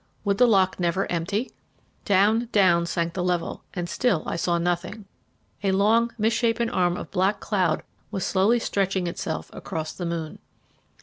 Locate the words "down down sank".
2.05-3.13